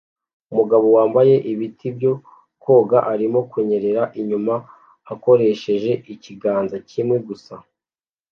Umugabo 0.51 0.85
wambaye 0.95 1.35
ibiti 1.51 1.87
byo 1.97 2.13
koga 2.63 2.99
arimo 3.13 3.39
kunyerera 3.49 4.03
inyuma 4.19 4.53
akoresheje 5.13 5.91
ikiganza 6.13 6.77
kimwe 6.89 7.17
gusa 7.27 7.53